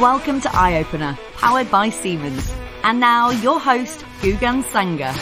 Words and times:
Welcome 0.00 0.40
to 0.42 0.56
Eye 0.56 0.78
Opener, 0.78 1.18
powered 1.34 1.72
by 1.72 1.90
Siemens. 1.90 2.54
And 2.84 3.00
now, 3.00 3.30
your 3.30 3.58
host, 3.58 4.04
Gugan 4.20 4.62
Sanger. 4.62 5.12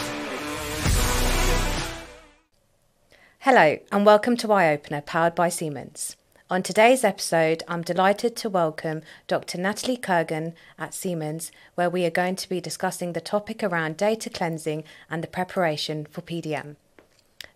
Hello, 3.38 3.78
and 3.90 4.04
welcome 4.04 4.36
to 4.36 4.52
Eye 4.52 4.74
Opener, 4.74 5.00
powered 5.00 5.34
by 5.34 5.48
Siemens. 5.48 6.16
On 6.50 6.62
today's 6.62 7.04
episode, 7.04 7.62
I'm 7.66 7.80
delighted 7.80 8.36
to 8.36 8.50
welcome 8.50 9.00
Dr. 9.26 9.56
Natalie 9.56 9.96
Kurgan 9.96 10.52
at 10.78 10.92
Siemens, 10.92 11.50
where 11.74 11.88
we 11.88 12.04
are 12.04 12.10
going 12.10 12.36
to 12.36 12.46
be 12.46 12.60
discussing 12.60 13.14
the 13.14 13.20
topic 13.22 13.62
around 13.62 13.96
data 13.96 14.28
cleansing 14.28 14.84
and 15.08 15.22
the 15.22 15.26
preparation 15.26 16.04
for 16.10 16.20
PDM. 16.20 16.76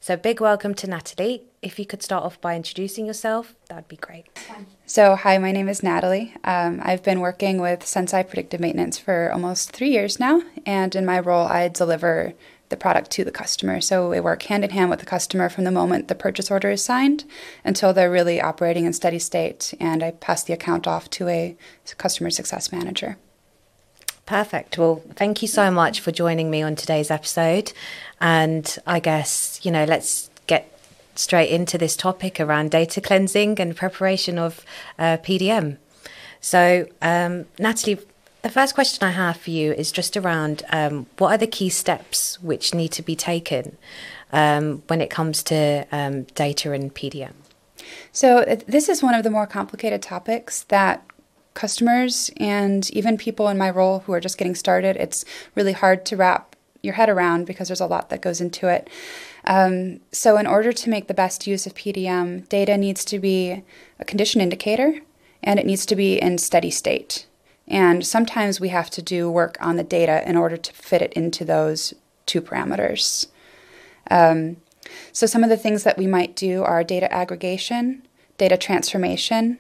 So, 0.01 0.17
big 0.17 0.41
welcome 0.41 0.73
to 0.73 0.87
Natalie. 0.87 1.50
If 1.63 1.79
you 1.79 1.85
could 1.85 2.03
start 2.03 2.25
off 2.25 2.41
by 2.41 2.57
introducing 2.57 3.05
yourself, 3.05 3.55
that'd 3.69 3.87
be 3.87 3.97
great. 3.97 4.27
So, 4.87 5.15
hi, 5.15 5.37
my 5.37 5.53
name 5.53 5.69
is 5.69 5.83
Natalie. 5.83 6.33
Um, 6.43 6.81
I've 6.83 7.03
been 7.03 7.21
working 7.21 7.61
with 7.61 7.81
Senseye 7.81 8.27
Predictive 8.27 8.61
Maintenance 8.61 8.99
for 8.99 9.31
almost 9.31 9.71
three 9.71 9.91
years 9.91 10.19
now, 10.19 10.41
and 10.65 10.97
in 10.97 11.05
my 11.05 11.21
role, 11.21 11.47
I 11.47 11.69
deliver 11.69 12.33
the 12.71 12.79
product 12.79 13.11
to 13.11 13.25
the 13.25 13.31
customer. 13.31 13.83
So, 13.83 14.09
we 14.09 14.21
work 14.21 14.45
hand 14.45 14.65
in 14.65 14.71
hand 14.71 14.89
with 14.89 15.01
the 15.01 15.07
customer 15.07 15.51
from 15.51 15.65
the 15.65 15.71
moment 15.71 16.09
the 16.09 16.15
purchase 16.15 16.51
order 16.51 16.71
is 16.71 16.83
signed 16.83 17.25
until 17.63 17.93
they're 17.93 18.11
really 18.11 18.41
operating 18.41 18.87
in 18.87 18.95
steady 18.95 19.19
state, 19.19 19.75
and 19.79 20.03
I 20.03 20.13
pass 20.13 20.43
the 20.43 20.55
account 20.55 20.87
off 20.87 21.11
to 21.11 21.29
a 21.29 21.57
customer 21.99 22.31
success 22.31 22.73
manager. 22.73 23.19
Perfect. 24.25 24.79
Well, 24.79 25.03
thank 25.15 25.43
you 25.43 25.49
so 25.49 25.71
much 25.71 26.01
for 26.01 26.11
joining 26.11 26.51
me 26.51 26.63
on 26.63 26.75
today's 26.75 27.11
episode. 27.11 27.73
And 28.19 28.79
I 28.87 29.01
guess, 29.01 29.61
you 29.63 29.71
know, 29.73 29.85
let's 29.85 30.31
get 30.47 30.80
straight 31.21 31.51
into 31.51 31.77
this 31.77 31.97
topic 31.97 32.41
around 32.41 32.71
data 32.71 33.01
cleansing 33.01 33.61
and 33.61 33.77
preparation 33.77 34.39
of 34.39 34.65
uh, 34.99 35.19
PDM. 35.19 35.77
So, 36.41 36.87
um, 37.03 37.47
Natalie, 37.59 38.01
the 38.43 38.49
first 38.49 38.75
question 38.75 39.07
I 39.07 39.11
have 39.11 39.37
for 39.37 39.51
you 39.51 39.73
is 39.73 39.93
just 39.93 40.17
around 40.17 40.63
um, 40.71 41.07
what 41.19 41.33
are 41.33 41.39
the 41.39 41.47
key 41.47 41.69
steps 41.69 42.41
which 42.41 42.75
need 42.75 42.93
to 42.93 43.03
be 43.03 43.15
taken 43.15 43.77
um, 44.33 44.83
when 44.87 45.03
it 45.03 45.11
comes 45.11 45.43
to 45.45 45.87
um, 45.93 46.23
data 46.35 46.73
and 46.73 46.95
PDM? 46.95 47.35
So, 48.13 48.45
this 48.67 48.89
is 48.89 49.03
one 49.03 49.15
of 49.15 49.23
the 49.23 49.31
more 49.31 49.47
complicated 49.47 50.01
topics 50.03 50.63
that 50.65 51.05
customers 51.55 52.31
and 52.39 52.91
even 52.91 53.19
people 53.19 53.49
in 53.49 53.59
my 53.59 53.69
role 53.69 54.01
who 54.01 54.13
are 54.13 54.21
just 54.21 54.39
getting 54.39 54.55
started, 54.55 54.97
it's 54.97 55.25
really 55.55 55.73
hard 55.73 56.07
to 56.07 56.17
wrap 56.17 56.50
your 56.83 56.95
head 56.95 57.09
around 57.09 57.47
because 57.47 57.69
there's 57.69 57.81
a 57.81 57.87
lot 57.87 58.11
that 58.11 58.23
goes 58.23 58.41
into 58.41 58.69
it. 58.69 58.89
Um, 59.45 60.01
so, 60.13 60.37
in 60.37 60.47
order 60.47 60.73
to 60.73 60.91
make 60.91 61.09
the 61.09 61.15
best 61.15 61.47
use 61.47 61.67
of 61.67 61.75
PDM, 61.75 62.49
data 62.49 62.77
needs 62.77 63.05
to 63.07 63.19
be 63.19 63.63
a 63.99 64.05
condition 64.05 64.41
indicator 64.41 65.01
and 65.43 65.59
it 65.59 65.67
needs 65.67 65.87
to 65.87 65.97
be 65.97 66.21
in 66.21 66.39
steady 66.39 66.71
state. 66.71 67.27
And 67.67 68.05
sometimes 68.05 68.61
we 68.61 68.69
have 68.69 68.91
to 68.91 69.03
do 69.03 69.31
work 69.31 69.57
on 69.61 69.77
the 69.77 69.85
data 69.85 70.29
in 70.29 70.37
order 70.37 70.57
to 70.57 70.73
fit 70.73 71.03
it 71.03 71.13
into 71.15 71.45
those 71.45 71.95
two 72.27 72.43
parameters. 72.43 73.29
Um, 74.11 74.57
so, 75.13 75.27
some 75.27 75.45
of 75.45 75.51
the 75.51 75.57
things 75.57 75.85
that 75.85 75.99
we 75.99 76.07
might 76.07 76.37
do 76.37 76.63
are 76.63 76.85
data 76.85 77.13
aggregation, 77.13 78.03
data 78.39 78.57
transformation, 78.57 79.59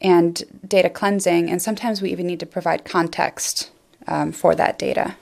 and 0.00 0.42
data 0.66 0.90
cleansing. 0.90 1.50
And 1.50 1.60
sometimes 1.60 2.02
we 2.02 2.10
even 2.10 2.26
need 2.26 2.40
to 2.40 2.46
provide 2.46 2.84
context 2.84 3.70
um, 4.06 4.32
for 4.32 4.54
that 4.54 4.78
data. 4.78 5.16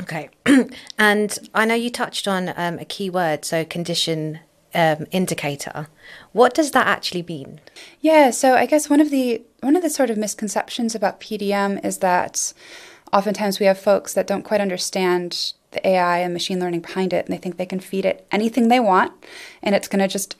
Okay. 0.00 0.28
and 0.98 1.38
I 1.54 1.64
know 1.64 1.74
you 1.74 1.90
touched 1.90 2.28
on 2.28 2.52
um, 2.56 2.78
a 2.78 2.84
key 2.84 3.10
word, 3.10 3.44
so 3.44 3.64
condition 3.64 4.40
um, 4.74 5.06
indicator. 5.10 5.88
What 6.32 6.54
does 6.54 6.72
that 6.72 6.86
actually 6.86 7.22
mean? 7.22 7.60
Yeah, 8.00 8.30
so 8.30 8.54
I 8.54 8.66
guess 8.66 8.90
one 8.90 9.00
of 9.00 9.10
the 9.10 9.42
one 9.60 9.74
of 9.74 9.82
the 9.82 9.90
sort 9.90 10.10
of 10.10 10.18
misconceptions 10.18 10.94
about 10.94 11.20
PDM 11.20 11.84
is 11.84 11.98
that 11.98 12.52
oftentimes 13.12 13.58
we 13.58 13.66
have 13.66 13.78
folks 13.78 14.12
that 14.12 14.26
don't 14.26 14.42
quite 14.44 14.60
understand 14.60 15.54
the 15.70 15.86
AI 15.88 16.18
and 16.18 16.32
machine 16.32 16.60
learning 16.60 16.80
behind 16.80 17.12
it, 17.12 17.24
and 17.26 17.32
they 17.32 17.38
think 17.38 17.56
they 17.56 17.66
can 17.66 17.80
feed 17.80 18.04
it 18.04 18.26
anything 18.30 18.68
they 18.68 18.80
want, 18.80 19.12
and 19.62 19.74
it's 19.74 19.88
going 19.88 20.00
to 20.00 20.08
just 20.08 20.36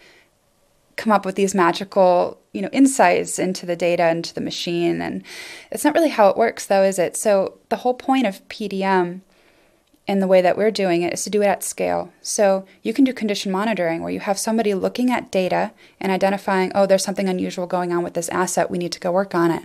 come 0.96 1.12
up 1.12 1.24
with 1.24 1.34
these 1.34 1.54
magical 1.54 2.40
you 2.52 2.62
know 2.62 2.70
insights 2.72 3.38
into 3.38 3.66
the 3.66 3.76
data 3.76 4.08
into 4.08 4.32
the 4.32 4.40
machine 4.40 5.02
and 5.02 5.22
it's 5.70 5.84
not 5.84 5.94
really 5.94 6.08
how 6.08 6.28
it 6.28 6.38
works 6.38 6.64
though 6.64 6.82
is 6.82 6.98
it 6.98 7.14
so 7.14 7.58
the 7.68 7.76
whole 7.76 7.92
point 7.92 8.26
of 8.26 8.46
pdm 8.48 9.20
and 10.08 10.22
the 10.22 10.26
way 10.26 10.40
that 10.40 10.56
we're 10.56 10.70
doing 10.70 11.02
it 11.02 11.12
is 11.12 11.24
to 11.24 11.30
do 11.30 11.42
it 11.42 11.46
at 11.46 11.62
scale 11.62 12.12
so 12.20 12.64
you 12.82 12.92
can 12.92 13.04
do 13.04 13.12
condition 13.12 13.50
monitoring 13.50 14.02
where 14.02 14.12
you 14.12 14.20
have 14.20 14.38
somebody 14.38 14.74
looking 14.74 15.10
at 15.10 15.30
data 15.30 15.72
and 16.00 16.12
identifying 16.12 16.70
oh 16.74 16.86
there's 16.86 17.04
something 17.04 17.28
unusual 17.28 17.66
going 17.66 17.92
on 17.92 18.02
with 18.02 18.14
this 18.14 18.28
asset 18.28 18.70
we 18.70 18.78
need 18.78 18.92
to 18.92 19.00
go 19.00 19.10
work 19.12 19.34
on 19.34 19.50
it 19.50 19.64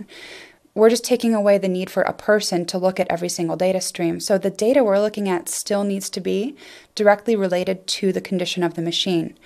we're 0.74 0.90
just 0.90 1.04
taking 1.04 1.34
away 1.34 1.58
the 1.58 1.68
need 1.68 1.90
for 1.90 2.02
a 2.02 2.14
person 2.14 2.64
to 2.66 2.78
look 2.78 2.98
at 2.98 3.06
every 3.10 3.28
single 3.28 3.56
data 3.56 3.80
stream. 3.80 4.20
So 4.20 4.38
the 4.38 4.50
data 4.50 4.82
we're 4.82 5.00
looking 5.00 5.28
at 5.28 5.48
still 5.48 5.84
needs 5.84 6.08
to 6.10 6.20
be 6.20 6.56
directly 6.94 7.36
related 7.36 7.86
to 7.88 8.12
the 8.12 8.22
condition 8.22 8.62
of 8.62 8.74
the 8.74 8.82
machine. 8.82 9.38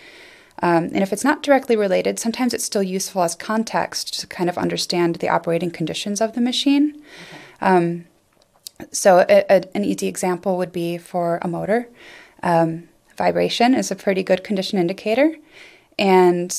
Um, 0.63 0.85
and 0.85 0.99
if 0.99 1.13
it's 1.13 1.25
not 1.25 1.43
directly 1.43 1.77
related, 1.77 2.19
sometimes 2.19 2.55
it's 2.55 2.65
still 2.65 2.83
useful 2.83 3.23
as 3.23 3.35
context 3.35 4.19
to 4.21 4.27
kind 4.27 4.49
of 4.49 4.57
understand 4.57 5.17
the 5.17 5.29
operating 5.29 5.71
conditions 5.71 6.21
of 6.21 6.35
the 6.35 6.41
machine. 6.41 6.95
Okay. 6.95 7.43
Um, 7.61 8.05
so, 8.93 9.25
a, 9.29 9.45
a, 9.49 9.63
an 9.75 9.85
easy 9.85 10.07
example 10.07 10.57
would 10.59 10.73
be 10.73 10.99
for 10.99 11.39
a 11.43 11.49
motor. 11.49 11.89
Um, 12.43 12.89
vibration 13.17 13.75
is 13.75 13.91
a 13.91 13.97
pretty 13.97 14.23
good 14.23 14.45
condition 14.45 14.79
indicator. 14.79 15.37
And 15.99 16.55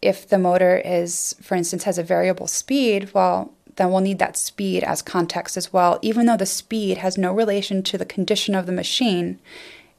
if 0.00 0.28
the 0.28 0.38
motor 0.38 0.80
is, 0.84 1.34
for 1.42 1.56
instance, 1.56 1.84
has 1.84 1.98
a 1.98 2.02
variable 2.02 2.46
speed, 2.46 3.12
well, 3.12 3.52
then 3.76 3.90
we'll 3.90 4.00
need 4.00 4.18
that 4.18 4.36
speed 4.36 4.84
as 4.84 5.02
context 5.02 5.56
as 5.56 5.72
well. 5.72 5.98
Even 6.02 6.26
though 6.26 6.36
the 6.36 6.46
speed 6.46 6.98
has 6.98 7.18
no 7.18 7.32
relation 7.32 7.82
to 7.82 7.98
the 7.98 8.06
condition 8.06 8.54
of 8.54 8.66
the 8.66 8.72
machine, 8.72 9.38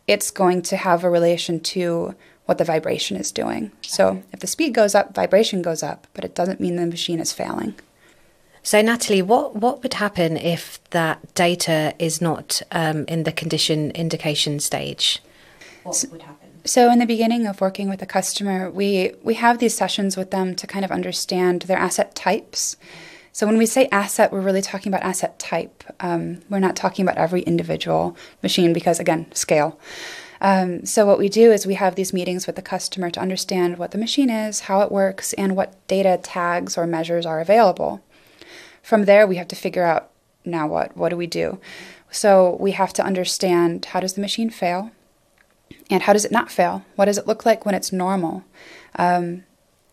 it's 0.07 0.31
going 0.31 0.61
to 0.63 0.77
have 0.77 1.03
a 1.03 1.09
relation 1.09 1.59
to 1.59 2.15
what 2.45 2.57
the 2.57 2.63
vibration 2.63 3.17
is 3.17 3.31
doing. 3.31 3.71
So 3.81 4.23
if 4.31 4.39
the 4.39 4.47
speed 4.47 4.73
goes 4.73 4.95
up, 4.95 5.13
vibration 5.13 5.61
goes 5.61 5.83
up, 5.83 6.07
but 6.13 6.23
it 6.23 6.33
doesn't 6.33 6.61
mean 6.61 6.77
the 6.77 6.87
machine 6.87 7.19
is 7.19 7.33
failing. 7.33 7.75
So, 8.67 8.81
Natalie, 8.81 9.21
what, 9.21 9.55
what 9.55 9.81
would 9.81 9.93
happen 9.93 10.35
if 10.35 10.83
that 10.89 11.33
data 11.35 11.95
is 11.99 12.19
not 12.19 12.61
um, 12.73 13.05
in 13.05 13.23
the 13.23 13.31
condition 13.31 13.91
indication 13.91 14.59
stage? 14.59 15.21
What 15.83 15.95
so, 15.95 16.09
would 16.09 16.23
happen? 16.23 16.49
So, 16.65 16.91
in 16.91 16.99
the 16.99 17.05
beginning 17.05 17.47
of 17.47 17.61
working 17.61 17.87
with 17.87 18.01
a 18.01 18.05
customer, 18.05 18.69
we, 18.69 19.13
we 19.23 19.35
have 19.35 19.59
these 19.59 19.73
sessions 19.73 20.17
with 20.17 20.31
them 20.31 20.53
to 20.55 20.67
kind 20.67 20.83
of 20.83 20.91
understand 20.91 21.61
their 21.61 21.77
asset 21.77 22.13
types. 22.13 22.75
So, 23.31 23.47
when 23.47 23.57
we 23.57 23.65
say 23.65 23.87
asset, 23.89 24.33
we're 24.33 24.41
really 24.41 24.61
talking 24.61 24.91
about 24.91 25.01
asset 25.01 25.39
type. 25.39 25.85
Um, 26.01 26.41
we're 26.49 26.59
not 26.59 26.75
talking 26.75 27.05
about 27.05 27.17
every 27.17 27.43
individual 27.43 28.17
machine 28.43 28.73
because, 28.73 28.99
again, 28.99 29.33
scale. 29.33 29.79
Um, 30.41 30.85
so, 30.85 31.05
what 31.05 31.19
we 31.19 31.29
do 31.29 31.53
is 31.53 31.65
we 31.65 31.75
have 31.75 31.95
these 31.95 32.11
meetings 32.11 32.45
with 32.45 32.57
the 32.57 32.61
customer 32.61 33.11
to 33.11 33.21
understand 33.21 33.77
what 33.77 33.91
the 33.91 33.97
machine 33.97 34.29
is, 34.29 34.59
how 34.59 34.81
it 34.81 34.91
works, 34.91 35.31
and 35.31 35.55
what 35.55 35.87
data 35.87 36.19
tags 36.21 36.77
or 36.77 36.85
measures 36.85 37.25
are 37.25 37.39
available. 37.39 38.01
From 38.87 39.03
there, 39.03 39.27
we 39.27 39.35
have 39.35 39.49
to 39.49 39.55
figure 39.57 39.83
out 39.83 40.11
now 40.45 40.65
what? 40.65 40.95
What 40.95 41.09
do 41.09 41.17
we 41.17 41.27
do? 41.27 41.59
So, 42.09 42.55
we 42.57 42.71
have 42.71 42.93
to 42.93 43.03
understand 43.03 43.83
how 43.83 43.99
does 43.99 44.13
the 44.13 44.21
machine 44.21 44.49
fail? 44.49 44.91
And 45.89 46.03
how 46.03 46.13
does 46.13 46.23
it 46.23 46.31
not 46.31 46.49
fail? 46.49 46.85
What 46.95 47.03
does 47.03 47.17
it 47.17 47.27
look 47.27 47.45
like 47.45 47.65
when 47.65 47.75
it's 47.75 47.91
normal? 47.91 48.45
Um, 48.95 49.43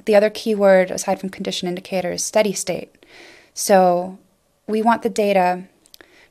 the 0.04 0.14
other 0.14 0.30
key 0.30 0.54
word, 0.54 0.92
aside 0.92 1.18
from 1.18 1.30
condition 1.30 1.66
indicator, 1.66 2.12
is 2.12 2.22
steady 2.22 2.52
state. 2.52 3.04
So, 3.52 4.16
we 4.68 4.80
want 4.80 5.02
the 5.02 5.10
data. 5.10 5.64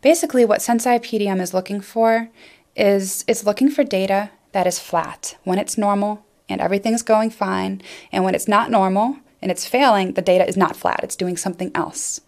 Basically, 0.01 0.45
what 0.45 0.61
Senseye 0.61 1.01
PDM 1.01 1.41
is 1.41 1.53
looking 1.53 1.81
for 1.81 2.29
is 2.77 3.25
it's 3.27 3.45
looking 3.45 3.71
for 3.71 3.83
data 3.83 4.29
that 4.53 4.67
is 4.67 4.79
flat 4.79 5.35
when 5.43 5.59
it's 5.59 5.77
normal 5.77 6.25
and 6.47 6.61
everything's 6.61 7.01
going 7.01 7.29
fine, 7.29 7.81
and 8.13 8.23
when 8.23 8.35
it's 8.35 8.47
not 8.47 8.71
normal 8.71 9.17
and 9.41 9.51
it's 9.51 9.67
failing, 9.67 10.13
the 10.13 10.21
data 10.21 10.47
is 10.47 10.55
not 10.55 10.77
flat, 10.77 11.01
it's 11.03 11.17
doing 11.17 11.35
something 11.35 11.69
else, 11.75 12.21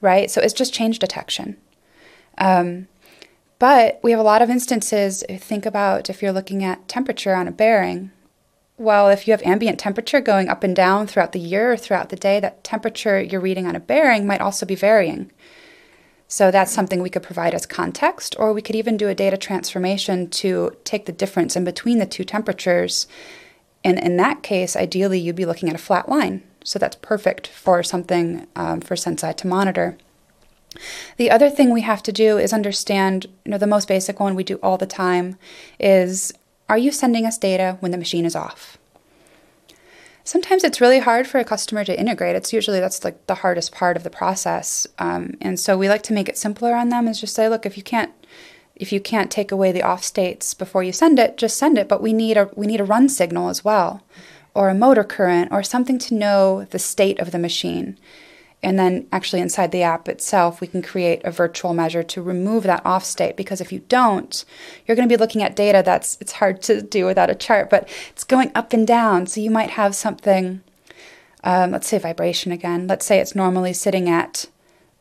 right? 0.00 0.30
So 0.30 0.40
it's 0.40 0.54
just 0.54 0.74
change 0.74 0.98
detection. 0.98 1.56
Um, 2.38 2.88
but 3.58 4.00
we 4.02 4.10
have 4.10 4.20
a 4.20 4.24
lot 4.24 4.42
of 4.42 4.50
instances. 4.50 5.22
Think 5.28 5.66
about 5.66 6.08
if 6.08 6.22
you're 6.22 6.32
looking 6.32 6.64
at 6.64 6.88
temperature 6.88 7.34
on 7.34 7.46
a 7.46 7.52
bearing. 7.52 8.10
Well, 8.78 9.10
if 9.10 9.28
you 9.28 9.32
have 9.32 9.42
ambient 9.42 9.78
temperature 9.78 10.22
going 10.22 10.48
up 10.48 10.64
and 10.64 10.74
down 10.74 11.06
throughout 11.06 11.32
the 11.32 11.38
year 11.38 11.72
or 11.72 11.76
throughout 11.76 12.08
the 12.08 12.16
day, 12.16 12.40
that 12.40 12.64
temperature 12.64 13.20
you're 13.20 13.40
reading 13.40 13.66
on 13.66 13.76
a 13.76 13.80
bearing 13.80 14.26
might 14.26 14.40
also 14.40 14.64
be 14.64 14.74
varying. 14.74 15.30
So 16.26 16.50
that's 16.50 16.72
something 16.72 17.02
we 17.02 17.10
could 17.10 17.22
provide 17.22 17.52
as 17.52 17.66
context, 17.66 18.36
or 18.38 18.54
we 18.54 18.62
could 18.62 18.76
even 18.76 18.96
do 18.96 19.08
a 19.08 19.14
data 19.14 19.36
transformation 19.36 20.30
to 20.30 20.74
take 20.84 21.04
the 21.04 21.12
difference 21.12 21.56
in 21.56 21.64
between 21.64 21.98
the 21.98 22.06
two 22.06 22.24
temperatures. 22.24 23.06
And 23.84 23.98
in 23.98 24.16
that 24.16 24.42
case, 24.42 24.76
ideally, 24.76 25.18
you'd 25.18 25.36
be 25.36 25.44
looking 25.44 25.68
at 25.68 25.74
a 25.74 25.78
flat 25.78 26.08
line. 26.08 26.42
So 26.64 26.78
that's 26.78 26.96
perfect 26.96 27.46
for 27.46 27.82
something 27.82 28.46
um, 28.56 28.80
for 28.80 28.94
Senseye 28.94 29.36
to 29.36 29.46
monitor. 29.46 29.96
The 31.16 31.30
other 31.30 31.50
thing 31.50 31.72
we 31.72 31.80
have 31.82 32.02
to 32.04 32.12
do 32.12 32.38
is 32.38 32.52
understand, 32.52 33.26
you 33.44 33.50
know, 33.50 33.58
the 33.58 33.66
most 33.66 33.88
basic 33.88 34.20
one 34.20 34.34
we 34.34 34.44
do 34.44 34.58
all 34.62 34.78
the 34.78 34.86
time 34.86 35.36
is 35.78 36.32
are 36.68 36.78
you 36.78 36.92
sending 36.92 37.26
us 37.26 37.36
data 37.36 37.76
when 37.80 37.90
the 37.90 37.98
machine 37.98 38.24
is 38.24 38.36
off? 38.36 38.78
Sometimes 40.22 40.62
it's 40.62 40.80
really 40.80 41.00
hard 41.00 41.26
for 41.26 41.38
a 41.40 41.44
customer 41.44 41.84
to 41.84 41.98
integrate. 41.98 42.36
It's 42.36 42.52
usually 42.52 42.78
that's 42.78 43.02
like 43.02 43.26
the 43.26 43.36
hardest 43.36 43.72
part 43.72 43.96
of 43.96 44.04
the 44.04 44.10
process, 44.10 44.86
um, 45.00 45.34
and 45.40 45.58
so 45.58 45.76
we 45.76 45.88
like 45.88 46.02
to 46.02 46.12
make 46.12 46.28
it 46.28 46.38
simpler 46.38 46.74
on 46.74 46.90
them. 46.90 47.08
Is 47.08 47.20
just 47.20 47.34
say, 47.34 47.48
look, 47.48 47.66
if 47.66 47.76
you 47.76 47.82
can't 47.82 48.12
if 48.76 48.92
you 48.92 49.00
can't 49.00 49.30
take 49.30 49.50
away 49.50 49.72
the 49.72 49.82
off 49.82 50.04
states 50.04 50.54
before 50.54 50.84
you 50.84 50.92
send 50.92 51.18
it, 51.18 51.36
just 51.36 51.56
send 51.56 51.78
it. 51.78 51.88
But 51.88 52.02
we 52.02 52.12
need 52.12 52.36
a 52.36 52.48
we 52.54 52.68
need 52.68 52.80
a 52.80 52.84
run 52.84 53.08
signal 53.08 53.48
as 53.48 53.64
well, 53.64 54.04
or 54.54 54.68
a 54.68 54.74
motor 54.74 55.04
current, 55.04 55.52
or 55.52 55.62
something 55.62 55.98
to 55.98 56.14
know 56.14 56.64
the 56.70 56.78
state 56.78 57.18
of 57.18 57.30
the 57.30 57.38
machine. 57.38 57.98
And 58.62 58.78
then 58.78 59.06
actually 59.10 59.40
inside 59.40 59.72
the 59.72 59.82
app 59.82 60.08
itself, 60.08 60.60
we 60.60 60.66
can 60.66 60.82
create 60.82 61.22
a 61.24 61.30
virtual 61.30 61.72
measure 61.72 62.02
to 62.02 62.22
remove 62.22 62.64
that 62.64 62.84
off 62.84 63.04
state 63.04 63.36
because 63.36 63.60
if 63.60 63.72
you 63.72 63.78
don't, 63.88 64.44
you're 64.86 64.96
going 64.96 65.08
to 65.08 65.12
be 65.12 65.18
looking 65.18 65.42
at 65.42 65.56
data 65.56 65.82
that's 65.84 66.18
it's 66.20 66.32
hard 66.32 66.60
to 66.62 66.82
do 66.82 67.06
without 67.06 67.30
a 67.30 67.34
chart, 67.34 67.70
but 67.70 67.88
it's 68.10 68.24
going 68.24 68.52
up 68.54 68.72
and 68.72 68.86
down. 68.86 69.26
So 69.26 69.40
you 69.40 69.50
might 69.50 69.70
have 69.70 69.94
something, 69.94 70.60
um, 71.42 71.70
let's 71.70 71.88
say 71.88 71.98
vibration 71.98 72.52
again. 72.52 72.86
Let's 72.86 73.06
say 73.06 73.18
it's 73.18 73.34
normally 73.34 73.72
sitting 73.72 74.10
at, 74.10 74.46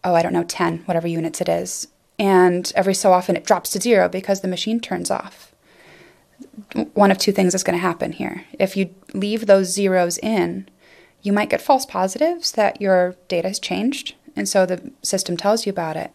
oh, 0.05 0.15
I 0.15 0.21
don't 0.21 0.33
know, 0.33 0.43
10, 0.43 0.79
whatever 0.85 1.07
units 1.07 1.41
it 1.41 1.49
is. 1.49 1.89
And 2.17 2.71
every 2.75 2.93
so 2.93 3.11
often 3.11 3.35
it 3.35 3.45
drops 3.45 3.71
to 3.71 3.81
zero 3.81 4.07
because 4.07 4.39
the 4.39 4.47
machine 4.47 4.79
turns 4.79 5.11
off. 5.11 5.48
One 6.93 7.11
of 7.11 7.17
two 7.17 7.31
things 7.31 7.55
is 7.55 7.63
going 7.63 7.77
to 7.77 7.81
happen 7.81 8.11
here. 8.11 8.45
If 8.53 8.77
you 8.77 8.93
leave 9.13 9.45
those 9.45 9.73
zeros 9.73 10.17
in, 10.19 10.67
you 11.21 11.33
might 11.33 11.49
get 11.49 11.61
false 11.61 11.85
positives 11.85 12.51
that 12.53 12.79
your 12.79 13.15
data 13.27 13.47
has 13.49 13.59
changed, 13.59 14.15
and 14.35 14.47
so 14.47 14.65
the 14.65 14.91
system 15.01 15.35
tells 15.35 15.65
you 15.65 15.71
about 15.71 15.97
it. 15.97 16.11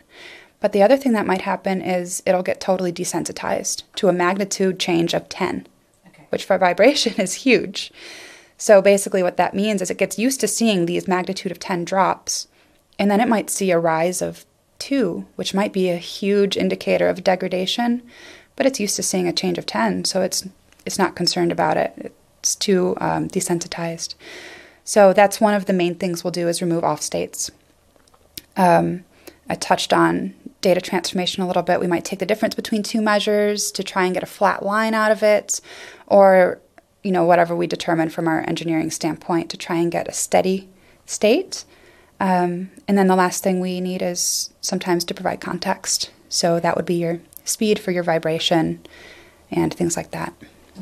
But 0.60 0.72
the 0.72 0.82
other 0.82 0.96
thing 0.96 1.12
that 1.12 1.26
might 1.26 1.42
happen 1.42 1.82
is 1.82 2.22
it'll 2.24 2.42
get 2.42 2.60
totally 2.60 2.92
desensitized 2.92 3.82
to 3.96 4.08
a 4.08 4.14
magnitude 4.14 4.80
change 4.80 5.12
of 5.12 5.28
10, 5.28 5.66
okay. 6.06 6.26
which 6.30 6.44
for 6.44 6.56
vibration 6.66 7.20
is 7.20 7.34
huge. 7.34 7.92
So 8.56 8.80
basically, 8.80 9.22
what 9.22 9.36
that 9.36 9.54
means 9.54 9.82
is 9.82 9.90
it 9.90 9.98
gets 9.98 10.18
used 10.18 10.40
to 10.40 10.48
seeing 10.48 10.86
these 10.86 11.08
magnitude 11.08 11.52
of 11.52 11.58
10 11.58 11.84
drops, 11.84 12.48
and 12.98 13.10
then 13.10 13.20
it 13.20 13.28
might 13.28 13.50
see 13.50 13.70
a 13.72 13.78
rise 13.78 14.22
of 14.22 14.46
2, 14.78 15.26
which 15.36 15.54
might 15.54 15.72
be 15.72 15.90
a 15.90 15.96
huge 15.96 16.56
indicator 16.56 17.08
of 17.08 17.24
degradation, 17.24 18.02
but 18.56 18.66
it's 18.66 18.80
used 18.80 18.96
to 18.96 19.02
seeing 19.02 19.28
a 19.28 19.32
change 19.32 19.58
of 19.58 19.66
10, 19.66 20.04
so 20.04 20.22
it's, 20.22 20.48
it's 20.86 20.98
not 20.98 21.16
concerned 21.16 21.52
about 21.52 21.76
it. 21.76 22.14
It's 22.38 22.54
too 22.54 22.96
um, 23.00 23.28
desensitized. 23.28 24.14
So 24.84 25.12
that's 25.12 25.40
one 25.40 25.54
of 25.54 25.66
the 25.66 25.72
main 25.72 25.94
things 25.94 26.22
we'll 26.22 26.30
do 26.30 26.46
is 26.46 26.60
remove 26.60 26.84
off 26.84 27.00
states. 27.00 27.50
Um, 28.56 29.04
I 29.48 29.54
touched 29.54 29.92
on 29.92 30.34
data 30.60 30.80
transformation 30.80 31.42
a 31.42 31.46
little 31.46 31.62
bit. 31.62 31.80
We 31.80 31.86
might 31.86 32.04
take 32.04 32.18
the 32.18 32.26
difference 32.26 32.54
between 32.54 32.82
two 32.82 33.02
measures 33.02 33.70
to 33.72 33.82
try 33.82 34.04
and 34.04 34.14
get 34.14 34.22
a 34.22 34.26
flat 34.26 34.64
line 34.64 34.94
out 34.94 35.10
of 35.10 35.22
it, 35.22 35.60
or 36.06 36.60
you 37.02 37.12
know 37.12 37.24
whatever 37.24 37.54
we 37.54 37.66
determine 37.66 38.08
from 38.08 38.28
our 38.28 38.40
engineering 38.48 38.90
standpoint 38.90 39.50
to 39.50 39.56
try 39.56 39.76
and 39.76 39.92
get 39.92 40.08
a 40.08 40.12
steady 40.12 40.68
state. 41.06 41.64
Um, 42.20 42.70
and 42.88 42.96
then 42.96 43.08
the 43.08 43.16
last 43.16 43.42
thing 43.42 43.60
we 43.60 43.80
need 43.80 44.00
is 44.00 44.50
sometimes 44.60 45.04
to 45.04 45.14
provide 45.14 45.40
context. 45.40 46.10
So 46.28 46.60
that 46.60 46.76
would 46.76 46.86
be 46.86 46.94
your 46.94 47.20
speed 47.44 47.79
for 47.79 47.91
your 47.91 48.02
vibration 48.02 48.85
and 49.50 49.73
things 49.73 49.96
like 49.96 50.11
that. 50.11 50.32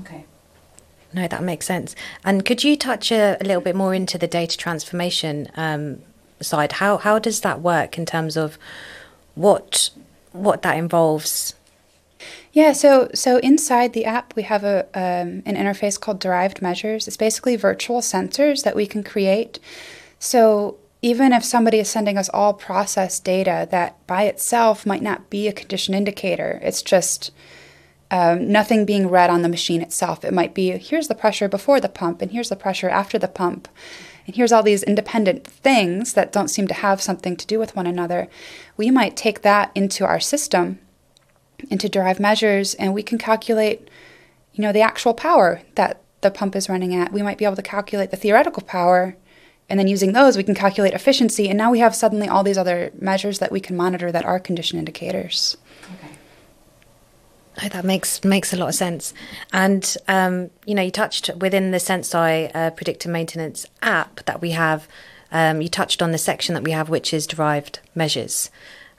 Okay. 0.00 0.24
No, 1.12 1.28
that 1.28 1.42
makes 1.42 1.66
sense. 1.66 1.94
And 2.24 2.44
could 2.44 2.64
you 2.64 2.76
touch 2.76 3.12
a, 3.12 3.36
a 3.40 3.44
little 3.44 3.60
bit 3.60 3.76
more 3.76 3.94
into 3.94 4.16
the 4.16 4.26
data 4.26 4.56
transformation 4.56 5.48
um, 5.56 6.02
side? 6.40 6.72
How 6.72 6.96
how 6.96 7.18
does 7.18 7.40
that 7.40 7.60
work 7.60 7.98
in 7.98 8.06
terms 8.06 8.36
of 8.36 8.58
what 9.34 9.90
what 10.32 10.62
that 10.62 10.76
involves? 10.76 11.54
Yeah, 12.52 12.72
so 12.72 13.10
so 13.14 13.38
inside 13.38 13.92
the 13.92 14.04
app 14.04 14.34
we 14.36 14.42
have 14.44 14.64
a 14.64 14.86
um, 14.94 15.42
an 15.44 15.56
interface 15.56 16.00
called 16.00 16.18
Derived 16.18 16.62
Measures. 16.62 17.06
It's 17.06 17.16
basically 17.16 17.56
virtual 17.56 18.00
sensors 18.00 18.62
that 18.64 18.74
we 18.74 18.86
can 18.86 19.02
create. 19.02 19.58
So 20.18 20.78
even 21.02 21.32
if 21.32 21.44
somebody 21.44 21.80
is 21.80 21.90
sending 21.90 22.16
us 22.16 22.28
all 22.28 22.54
process 22.54 23.18
data 23.18 23.66
that 23.72 24.04
by 24.06 24.22
itself 24.22 24.86
might 24.86 25.02
not 25.02 25.28
be 25.28 25.48
a 25.48 25.52
condition 25.52 25.94
indicator, 25.94 26.60
it's 26.62 26.80
just 26.80 27.32
um, 28.12 28.52
nothing 28.52 28.84
being 28.84 29.08
read 29.08 29.28
on 29.28 29.42
the 29.42 29.48
machine 29.48 29.82
itself. 29.82 30.24
It 30.24 30.32
might 30.32 30.54
be 30.54 30.70
here's 30.70 31.08
the 31.08 31.14
pressure 31.16 31.48
before 31.48 31.80
the 31.80 31.88
pump, 31.88 32.22
and 32.22 32.30
here's 32.30 32.50
the 32.50 32.56
pressure 32.56 32.88
after 32.88 33.18
the 33.18 33.26
pump, 33.26 33.68
and 34.26 34.36
here's 34.36 34.52
all 34.52 34.62
these 34.62 34.84
independent 34.84 35.44
things 35.44 36.12
that 36.12 36.30
don't 36.30 36.48
seem 36.48 36.68
to 36.68 36.74
have 36.74 37.02
something 37.02 37.36
to 37.36 37.46
do 37.46 37.58
with 37.58 37.74
one 37.74 37.86
another. 37.86 38.28
We 38.76 38.90
might 38.90 39.16
take 39.16 39.42
that 39.42 39.72
into 39.74 40.06
our 40.06 40.20
system, 40.20 40.78
into 41.68 41.88
derived 41.88 42.20
measures, 42.20 42.74
and 42.74 42.94
we 42.94 43.02
can 43.02 43.18
calculate, 43.18 43.88
you 44.52 44.62
know, 44.62 44.72
the 44.72 44.82
actual 44.82 45.14
power 45.14 45.62
that 45.74 46.02
the 46.20 46.30
pump 46.30 46.54
is 46.54 46.68
running 46.68 46.94
at. 46.94 47.12
We 47.12 47.22
might 47.22 47.38
be 47.38 47.44
able 47.44 47.56
to 47.56 47.62
calculate 47.62 48.12
the 48.12 48.16
theoretical 48.16 48.62
power. 48.62 49.16
And 49.68 49.78
then 49.78 49.88
using 49.88 50.12
those, 50.12 50.36
we 50.36 50.42
can 50.42 50.54
calculate 50.54 50.92
efficiency. 50.92 51.48
And 51.48 51.56
now 51.56 51.70
we 51.70 51.78
have 51.78 51.94
suddenly 51.94 52.28
all 52.28 52.42
these 52.42 52.58
other 52.58 52.92
measures 52.98 53.38
that 53.38 53.52
we 53.52 53.60
can 53.60 53.76
monitor 53.76 54.12
that 54.12 54.24
are 54.24 54.38
condition 54.38 54.78
indicators. 54.78 55.56
Oh, 57.62 57.68
that 57.68 57.84
makes 57.84 58.24
makes 58.24 58.52
a 58.52 58.56
lot 58.56 58.68
of 58.68 58.74
sense. 58.74 59.12
And 59.52 59.96
um, 60.08 60.50
you 60.64 60.74
know, 60.74 60.82
you 60.82 60.90
touched 60.90 61.30
within 61.36 61.70
the 61.70 61.78
Senseye 61.78 62.50
uh, 62.54 62.70
predictive 62.70 63.10
maintenance 63.10 63.66
app 63.82 64.24
that 64.24 64.40
we 64.40 64.52
have. 64.52 64.88
Um, 65.30 65.60
you 65.60 65.68
touched 65.68 66.02
on 66.02 66.12
the 66.12 66.18
section 66.18 66.54
that 66.54 66.64
we 66.64 66.72
have, 66.72 66.88
which 66.88 67.12
is 67.12 67.26
derived 67.26 67.80
measures. 67.94 68.50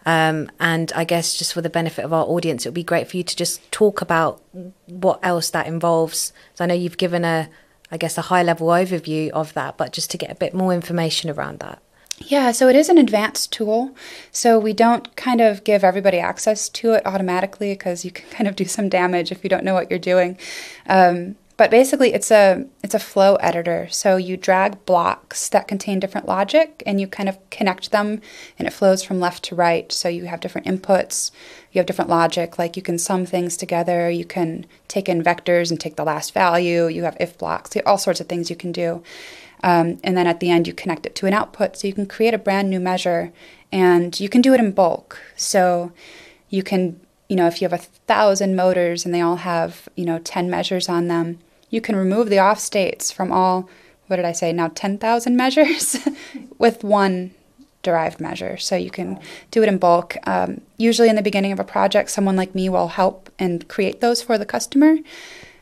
Um, 0.06 0.51
and 0.60 0.92
I 0.94 1.04
guess 1.04 1.36
just 1.36 1.54
for 1.54 1.62
the 1.62 1.69
benefit 1.69 2.04
of 2.04 2.13
our 2.13 2.25
audience, 2.25 2.65
it 2.65 2.69
would 2.69 2.75
be 2.75 2.83
great 2.83 3.07
for 3.07 3.18
you 3.18 3.24
to 3.24 3.36
just 3.36 3.71
talk 3.71 4.01
about 4.01 4.42
what 4.88 5.19
else 5.24 5.50
that 5.51 5.68
involves. 5.68 6.33
So 6.56 6.63
I 6.63 6.68
know 6.68 6.74
you've 6.74 6.98
given 6.98 7.24
a, 7.24 7.50
I 7.93 7.97
guess, 7.97 8.17
a 8.17 8.23
high 8.23 8.41
level 8.41 8.69
overview 8.69 9.29
of 9.29 9.53
that, 9.53 9.77
but 9.77 9.93
just 9.93 10.09
to 10.11 10.17
get 10.17 10.31
a 10.31 10.35
bit 10.35 10.55
more 10.55 10.73
information 10.73 11.29
around 11.29 11.59
that. 11.59 11.79
Yeah, 12.17 12.51
so 12.51 12.67
it 12.67 12.75
is 12.75 12.89
an 12.89 12.97
advanced 12.97 13.53
tool. 13.53 13.95
So 14.31 14.57
we 14.57 14.73
don't 14.73 15.15
kind 15.15 15.41
of 15.41 15.63
give 15.63 15.83
everybody 15.83 16.17
access 16.17 16.69
to 16.69 16.93
it 16.93 17.05
automatically 17.05 17.73
because 17.73 18.03
you 18.03 18.09
can 18.09 18.27
kind 18.31 18.47
of 18.47 18.55
do 18.55 18.65
some 18.65 18.89
damage 18.89 19.31
if 19.31 19.43
you 19.43 19.49
don't 19.49 19.63
know 19.63 19.75
what 19.75 19.91
you're 19.91 19.99
doing. 19.99 20.39
Um, 20.87 21.35
but 21.55 21.71
basically, 21.71 22.13
it's 22.13 22.31
a 22.31 22.65
it's 22.83 22.95
a 22.95 23.00
flow 23.00 23.35
editor. 23.35 23.88
So 23.89 24.17
you 24.17 24.38
drag 24.38 24.85
blocks 24.85 25.50
that 25.50 25.67
contain 25.67 26.00
different 26.00 26.27
logic, 26.27 26.81
and 26.85 27.00
you 27.00 27.07
kind 27.07 27.29
of 27.29 27.38
connect 27.50 27.91
them, 27.91 28.21
and 28.57 28.67
it 28.67 28.73
flows 28.73 29.03
from 29.03 29.19
left 29.19 29.44
to 29.45 29.55
right. 29.55 29.91
So 29.91 30.09
you 30.09 30.25
have 30.25 30.39
different 30.39 30.67
inputs, 30.67 31.31
you 31.71 31.79
have 31.79 31.85
different 31.85 32.09
logic. 32.09 32.57
Like 32.57 32.75
you 32.75 32.83
can 32.83 32.97
sum 32.97 33.25
things 33.25 33.57
together, 33.57 34.09
you 34.09 34.25
can 34.25 34.65
take 34.88 35.07
in 35.07 35.23
vectors 35.23 35.69
and 35.69 35.79
take 35.79 35.95
the 35.95 36.03
last 36.03 36.33
value. 36.33 36.88
You 36.88 37.03
have 37.03 37.17
if 37.19 37.38
blocks, 37.38 37.75
all 37.85 37.97
sorts 37.97 38.19
of 38.19 38.27
things 38.27 38.50
you 38.50 38.55
can 38.55 38.71
do. 38.71 39.03
Um, 39.63 39.97
and 40.03 40.17
then 40.17 40.27
at 40.27 40.41
the 40.41 40.51
end, 40.51 40.67
you 40.67 40.73
connect 40.73 41.05
it 41.05 41.15
to 41.15 41.25
an 41.25 41.33
output. 41.33 41.77
So 41.77 41.88
you 41.88 41.94
can 41.94 42.05
create 42.05 42.33
a 42.33 42.38
brand 42.38 42.69
new 42.69 42.81
measure 42.81 43.31
and 43.71 44.19
you 44.19 44.27
can 44.27 44.41
do 44.41 44.53
it 44.53 44.60
in 44.60 44.72
bulk. 44.72 45.19
So 45.38 45.93
you 46.50 46.63
can, 46.63 47.00
you 47.33 47.37
know, 47.37 47.47
if 47.47 47.59
you 47.59 47.67
have 47.67 47.73
a 47.73 47.83
thousand 47.83 48.55
motors 48.55 49.05
and 49.05 49.13
they 49.15 49.19
all 49.19 49.37
have, 49.37 49.89
you 49.95 50.05
know, 50.05 50.19
10 50.19 50.51
measures 50.51 50.87
on 50.87 51.07
them, 51.07 51.39
you 51.71 51.81
can 51.81 51.95
remove 51.95 52.29
the 52.29 52.37
off 52.37 52.59
states 52.59 53.11
from 53.11 53.31
all, 53.31 53.67
what 54.05 54.17
did 54.17 54.25
I 54.25 54.33
say, 54.33 54.53
now 54.53 54.67
10,000 54.67 55.35
measures 55.35 55.97
with 56.59 56.83
one 56.83 57.33
derived 57.81 58.19
measure. 58.19 58.55
So 58.57 58.75
you 58.75 58.91
can 58.91 59.19
do 59.49 59.63
it 59.63 59.67
in 59.67 59.79
bulk. 59.79 60.15
Um, 60.27 60.61
usually 60.77 61.09
in 61.09 61.15
the 61.15 61.23
beginning 61.23 61.51
of 61.51 61.59
a 61.59 61.63
project, 61.63 62.11
someone 62.11 62.35
like 62.35 62.53
me 62.53 62.69
will 62.69 62.89
help 62.89 63.31
and 63.39 63.67
create 63.67 63.99
those 63.99 64.21
for 64.21 64.37
the 64.37 64.45
customer. 64.45 64.97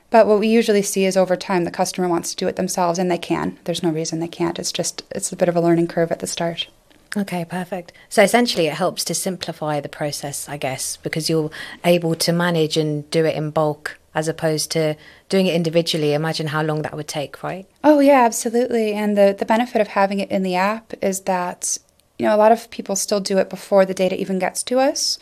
But 0.09 0.27
what 0.27 0.41
we 0.41 0.49
usually 0.49 0.81
see 0.81 1.05
is 1.05 1.15
over 1.15 1.37
time 1.37 1.63
the 1.63 1.71
customer 1.71 2.09
wants 2.09 2.31
to 2.31 2.35
do 2.35 2.49
it 2.49 2.57
themselves 2.57 2.99
and 2.99 3.09
they 3.09 3.17
can. 3.17 3.57
There's 3.63 3.81
no 3.81 3.91
reason 3.91 4.19
they 4.19 4.27
can't. 4.27 4.59
It's 4.59 4.73
just 4.73 5.03
it's 5.11 5.31
a 5.31 5.37
bit 5.37 5.47
of 5.47 5.55
a 5.55 5.61
learning 5.61 5.87
curve 5.87 6.11
at 6.11 6.19
the 6.19 6.27
start. 6.27 6.67
Okay, 7.15 7.44
perfect. 7.44 7.91
So 8.08 8.24
essentially 8.24 8.68
it 8.68 8.74
helps 8.74 9.03
to 9.06 9.13
simplify 9.13 9.82
the 9.82 9.89
process, 9.89 10.48
I 10.48 10.58
guess, 10.58 10.98
because 10.98 11.30
you're 11.30 11.51
able 11.84 12.15
to 12.15 12.32
manage 12.32 12.77
and 12.77 13.10
do 13.10 13.25
it 13.25 13.36
in 13.36 13.51
bulk 13.51 14.00
as 14.13 14.27
opposed 14.27 14.72
to 14.72 14.96
doing 15.30 15.48
it 15.48 15.56
individually. 15.56 16.13
Imagine 16.13 16.48
how 16.48 16.62
long 16.62 16.82
that 16.84 16.96
would 16.96 17.08
take, 17.08 17.44
right? 17.44 17.65
Oh 17.84 18.00
yeah, 18.00 18.24
absolutely. 18.24 18.94
And 18.94 19.18
the 19.18 19.36
the 19.38 19.46
benefit 19.46 19.82
of 19.82 19.89
having 19.89 20.20
it 20.20 20.32
in 20.32 20.44
the 20.44 20.56
app 20.56 20.94
is 21.01 21.22
that 21.22 21.77
you 22.18 22.27
know, 22.27 22.36
a 22.36 22.38
lot 22.38 22.51
of 22.51 22.70
people 22.70 22.96
still 22.96 23.20
do 23.20 23.39
it 23.39 23.50
before 23.50 23.84
the 23.84 23.96
data 23.96 24.20
even 24.20 24.38
gets 24.38 24.62
to 24.63 24.80
us. 24.80 25.18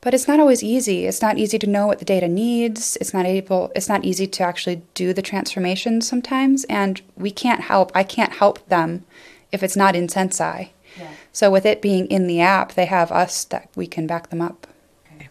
But 0.00 0.12
it's 0.12 0.28
not 0.28 0.40
always 0.40 0.62
easy. 0.62 1.06
It's 1.06 1.22
not 1.22 1.38
easy 1.38 1.58
to 1.60 1.66
know 1.66 1.86
what 1.86 2.00
the 2.00 2.04
data 2.04 2.28
needs. 2.28 2.98
It's 3.00 3.14
not 3.14 3.24
able 3.24 3.72
it's 3.74 3.88
not 3.88 4.04
easy 4.04 4.26
to 4.26 4.42
actually 4.42 4.82
do 4.92 5.14
the 5.14 5.22
transformation 5.22 6.02
sometimes 6.02 6.64
and 6.64 7.00
we 7.16 7.30
can't 7.30 7.62
help 7.62 7.92
I 7.94 8.02
can't 8.02 8.34
help 8.34 8.68
them 8.68 9.04
if 9.52 9.62
it's 9.62 9.76
not 9.76 9.96
in 9.96 10.08
Senseye. 10.08 10.70
So 11.34 11.50
with 11.50 11.66
it 11.66 11.82
being 11.82 12.06
in 12.06 12.26
the 12.26 12.40
app, 12.40 12.72
they 12.72 12.86
have 12.86 13.12
us 13.12 13.44
that 13.44 13.68
we 13.76 13.86
can 13.86 14.06
back 14.06 14.30
them 14.30 14.40
up. 14.40 14.66
Okay. 15.14 15.28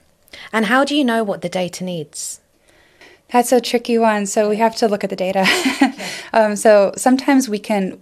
And 0.51 0.65
how 0.65 0.83
do 0.83 0.95
you 0.95 1.03
know 1.03 1.23
what 1.23 1.41
the 1.41 1.49
data 1.49 1.83
needs? 1.83 2.41
That's 3.31 3.51
a 3.51 3.59
tricky 3.59 3.97
one. 3.97 4.27
So 4.27 4.47
we 4.49 4.57
have 4.57 4.75
to 4.75 4.87
look 4.87 5.03
at 5.03 5.09
the 5.09 5.15
data. 5.15 5.47
um, 6.33 6.55
so 6.55 6.91
sometimes 6.95 7.49
we 7.49 7.57
can 7.57 7.99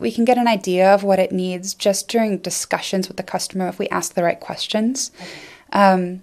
we 0.00 0.10
can 0.10 0.24
get 0.26 0.36
an 0.36 0.48
idea 0.48 0.92
of 0.92 1.04
what 1.04 1.20
it 1.20 1.30
needs 1.32 1.72
just 1.72 2.08
during 2.08 2.38
discussions 2.38 3.06
with 3.08 3.16
the 3.16 3.22
customer 3.22 3.68
if 3.68 3.78
we 3.78 3.88
ask 3.88 4.14
the 4.14 4.24
right 4.24 4.40
questions. 4.40 5.10
Okay. 5.14 5.30
Um, 5.72 6.22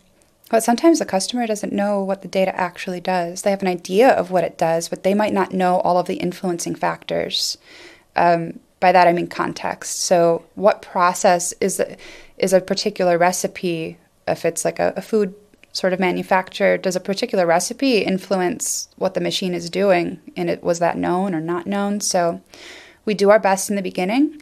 But 0.51 0.63
sometimes 0.63 0.99
the 0.99 1.05
customer 1.05 1.47
doesn't 1.47 1.71
know 1.71 2.03
what 2.03 2.21
the 2.23 2.27
data 2.27 2.53
actually 2.59 2.99
does. 2.99 3.41
They 3.41 3.51
have 3.51 3.61
an 3.61 3.69
idea 3.69 4.09
of 4.09 4.31
what 4.31 4.43
it 4.43 4.57
does, 4.57 4.89
but 4.89 5.03
they 5.03 5.13
might 5.13 5.33
not 5.33 5.53
know 5.53 5.79
all 5.79 5.97
of 5.97 6.07
the 6.07 6.15
influencing 6.15 6.75
factors. 6.75 7.57
Um, 8.17 8.59
by 8.81 8.91
that 8.91 9.07
I 9.07 9.13
mean 9.13 9.27
context. 9.27 10.01
So, 10.01 10.43
what 10.55 10.81
process 10.81 11.53
is 11.61 11.81
is 12.37 12.51
a 12.51 12.59
particular 12.59 13.17
recipe? 13.17 13.97
If 14.27 14.43
it's 14.43 14.65
like 14.65 14.79
a, 14.79 14.93
a 14.97 15.01
food 15.01 15.33
sort 15.71 15.93
of 15.93 15.99
manufacturer, 16.01 16.77
does 16.77 16.97
a 16.97 16.99
particular 16.99 17.45
recipe 17.45 17.99
influence 17.99 18.89
what 18.97 19.13
the 19.13 19.21
machine 19.21 19.53
is 19.53 19.69
doing? 19.69 20.19
And 20.35 20.49
it 20.49 20.61
was 20.61 20.79
that 20.79 20.97
known 20.97 21.33
or 21.33 21.39
not 21.39 21.65
known? 21.65 22.01
So, 22.01 22.41
we 23.05 23.13
do 23.13 23.29
our 23.29 23.39
best 23.39 23.69
in 23.69 23.77
the 23.77 23.81
beginning 23.81 24.41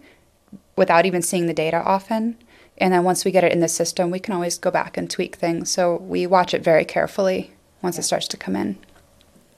without 0.75 1.05
even 1.05 1.21
seeing 1.21 1.45
the 1.45 1.53
data 1.53 1.77
often. 1.83 2.37
And 2.79 2.93
then 2.93 3.03
once 3.03 3.25
we 3.25 3.31
get 3.31 3.43
it 3.43 3.51
in 3.51 3.59
the 3.59 3.67
system, 3.67 4.09
we 4.09 4.19
can 4.19 4.33
always 4.33 4.57
go 4.57 4.71
back 4.71 4.97
and 4.97 5.09
tweak 5.09 5.35
things. 5.35 5.69
So 5.69 5.97
we 5.97 6.25
watch 6.25 6.53
it 6.53 6.63
very 6.63 6.85
carefully 6.85 7.51
once 7.81 7.99
it 7.99 8.03
starts 8.03 8.27
to 8.29 8.37
come 8.37 8.55
in. 8.55 8.77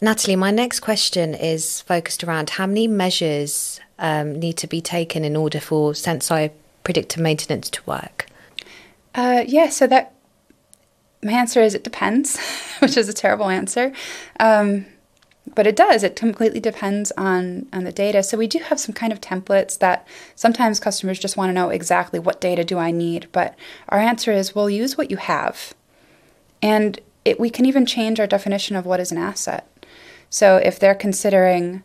Natalie, 0.03 0.35
my 0.35 0.49
next 0.49 0.79
question 0.79 1.35
is 1.35 1.81
focused 1.81 2.23
around 2.23 2.51
how 2.51 2.65
many 2.65 2.87
measures 2.87 3.79
um, 3.99 4.39
need 4.39 4.57
to 4.57 4.67
be 4.67 4.81
taken 4.81 5.23
in 5.23 5.35
order 5.35 5.59
for 5.59 5.93
Senseye 5.93 6.51
predictive 6.83 7.21
maintenance 7.21 7.69
to 7.69 7.81
work? 7.85 8.25
Uh, 9.13 9.43
yeah, 9.45 9.69
so 9.69 9.85
that 9.85 10.15
my 11.21 11.33
answer 11.33 11.61
is 11.61 11.75
it 11.75 11.83
depends, 11.83 12.39
which 12.79 12.97
is 12.97 13.09
a 13.09 13.13
terrible 13.13 13.49
answer. 13.49 13.93
Um, 14.39 14.87
but 15.53 15.67
it 15.67 15.75
does. 15.75 16.03
It 16.03 16.15
completely 16.15 16.59
depends 16.59 17.11
on 17.17 17.67
on 17.73 17.83
the 17.83 17.91
data. 17.91 18.23
So 18.23 18.37
we 18.37 18.47
do 18.47 18.59
have 18.59 18.79
some 18.79 18.93
kind 18.93 19.11
of 19.11 19.21
templates 19.21 19.77
that 19.79 20.07
sometimes 20.35 20.79
customers 20.79 21.19
just 21.19 21.35
want 21.35 21.49
to 21.49 21.53
know 21.53 21.69
exactly 21.69 22.19
what 22.19 22.41
data 22.41 22.63
do 22.63 22.77
I 22.77 22.91
need. 22.91 23.27
But 23.31 23.55
our 23.89 23.99
answer 23.99 24.31
is 24.31 24.55
we'll 24.55 24.69
use 24.69 24.97
what 24.97 25.11
you 25.11 25.17
have, 25.17 25.73
and 26.61 26.99
it, 27.25 27.39
we 27.39 27.49
can 27.49 27.65
even 27.65 27.85
change 27.85 28.19
our 28.19 28.27
definition 28.27 28.75
of 28.75 28.85
what 28.85 28.99
is 28.99 29.11
an 29.11 29.17
asset. 29.17 29.67
So 30.31 30.57
if 30.57 30.79
they're 30.79 30.95
considering 30.95 31.83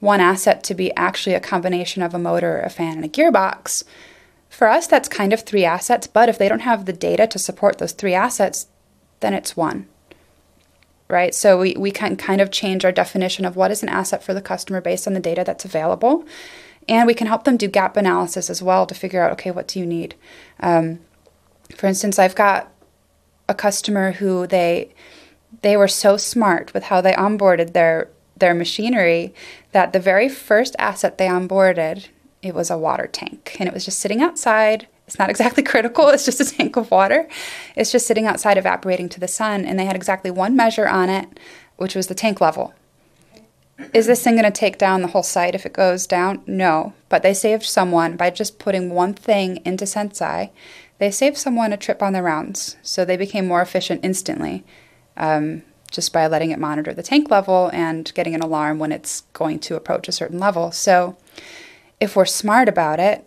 one 0.00 0.20
asset 0.20 0.64
to 0.64 0.74
be 0.74 0.96
actually 0.96 1.34
a 1.34 1.40
combination 1.40 2.02
of 2.02 2.14
a 2.14 2.18
motor, 2.18 2.60
a 2.60 2.70
fan, 2.70 2.96
and 2.96 3.04
a 3.04 3.08
gearbox, 3.08 3.84
for 4.48 4.68
us 4.68 4.86
that's 4.86 5.08
kind 5.08 5.34
of 5.34 5.42
three 5.42 5.66
assets. 5.66 6.06
But 6.06 6.30
if 6.30 6.38
they 6.38 6.48
don't 6.48 6.60
have 6.60 6.86
the 6.86 6.94
data 6.94 7.26
to 7.26 7.38
support 7.38 7.76
those 7.76 7.92
three 7.92 8.14
assets, 8.14 8.68
then 9.20 9.34
it's 9.34 9.56
one 9.56 9.88
right? 11.12 11.34
So 11.34 11.58
we, 11.58 11.74
we 11.78 11.90
can 11.90 12.16
kind 12.16 12.40
of 12.40 12.50
change 12.50 12.86
our 12.86 12.90
definition 12.90 13.44
of 13.44 13.54
what 13.54 13.70
is 13.70 13.82
an 13.82 13.90
asset 13.90 14.22
for 14.22 14.32
the 14.32 14.40
customer 14.40 14.80
based 14.80 15.06
on 15.06 15.12
the 15.12 15.20
data 15.20 15.44
that's 15.44 15.66
available. 15.66 16.24
And 16.88 17.06
we 17.06 17.12
can 17.12 17.26
help 17.26 17.44
them 17.44 17.58
do 17.58 17.68
gap 17.68 17.98
analysis 17.98 18.48
as 18.48 18.62
well 18.62 18.86
to 18.86 18.94
figure 18.94 19.22
out, 19.22 19.30
okay, 19.32 19.50
what 19.50 19.68
do 19.68 19.78
you 19.78 19.84
need? 19.84 20.14
Um, 20.58 21.00
for 21.76 21.86
instance, 21.86 22.18
I've 22.18 22.34
got 22.34 22.72
a 23.46 23.54
customer 23.54 24.12
who 24.12 24.46
they 24.46 24.94
they 25.60 25.76
were 25.76 25.88
so 25.88 26.16
smart 26.16 26.72
with 26.72 26.84
how 26.84 27.00
they 27.00 27.12
onboarded 27.12 27.72
their 27.72 28.08
their 28.36 28.54
machinery 28.54 29.32
that 29.72 29.92
the 29.92 30.00
very 30.00 30.28
first 30.28 30.74
asset 30.78 31.18
they 31.18 31.26
onboarded 31.26 32.08
it 32.42 32.54
was 32.54 32.70
a 32.70 32.78
water 32.78 33.06
tank 33.06 33.56
and 33.60 33.68
it 33.68 33.74
was 33.74 33.84
just 33.84 34.00
sitting 34.00 34.22
outside 34.22 34.88
it's 35.06 35.18
not 35.18 35.30
exactly 35.34 35.62
critical, 35.62 36.08
it's 36.08 36.24
just 36.24 36.40
a 36.40 36.44
tank 36.44 36.76
of 36.76 36.90
water. 36.90 37.28
It's 37.76 37.92
just 37.92 38.06
sitting 38.06 38.26
outside 38.26 38.56
evaporating 38.56 39.08
to 39.10 39.20
the 39.20 39.28
sun, 39.28 39.64
and 39.64 39.78
they 39.78 39.84
had 39.84 39.96
exactly 39.96 40.30
one 40.30 40.56
measure 40.56 40.88
on 40.88 41.10
it, 41.10 41.28
which 41.76 41.94
was 41.94 42.06
the 42.06 42.14
tank 42.14 42.40
level. 42.40 42.72
Is 43.92 44.06
this 44.06 44.22
thing 44.22 44.34
going 44.34 44.44
to 44.44 44.50
take 44.50 44.78
down 44.78 45.02
the 45.02 45.08
whole 45.08 45.22
site 45.22 45.54
if 45.54 45.66
it 45.66 45.72
goes 45.72 46.06
down? 46.06 46.42
No. 46.46 46.92
But 47.08 47.22
they 47.22 47.34
saved 47.34 47.64
someone 47.64 48.16
by 48.16 48.30
just 48.30 48.58
putting 48.58 48.90
one 48.90 49.12
thing 49.12 49.60
into 49.64 49.84
Senseye. 49.84 50.50
They 50.98 51.10
saved 51.10 51.36
someone 51.36 51.72
a 51.72 51.76
trip 51.76 52.02
on 52.02 52.12
the 52.12 52.22
rounds, 52.22 52.76
so 52.82 53.04
they 53.04 53.16
became 53.16 53.46
more 53.46 53.60
efficient 53.60 54.04
instantly 54.04 54.64
um, 55.16 55.62
just 55.90 56.12
by 56.12 56.26
letting 56.26 56.50
it 56.50 56.58
monitor 56.58 56.92
the 56.92 57.02
tank 57.02 57.30
level 57.30 57.70
and 57.72 58.12
getting 58.14 58.34
an 58.34 58.42
alarm 58.42 58.78
when 58.78 58.92
it's 58.92 59.22
going 59.32 59.58
to 59.60 59.76
approach 59.76 60.08
a 60.08 60.12
certain 60.12 60.38
level. 60.38 60.72
So 60.72 61.16
if 62.00 62.16
we're 62.16 62.24
smart 62.24 62.68
about 62.68 62.98
it, 62.98 63.26